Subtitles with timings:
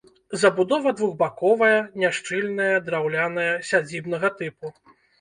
[0.43, 4.77] Забудова двухбаковая, няшчыльная, драўляная, сядзібнага тыпу.